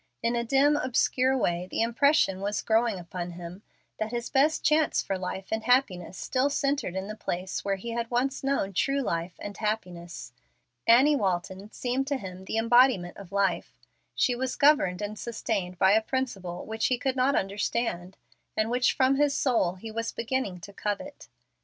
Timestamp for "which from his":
18.71-19.35